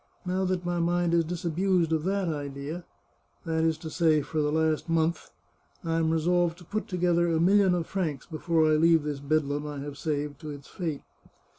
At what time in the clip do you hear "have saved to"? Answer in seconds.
9.81-10.49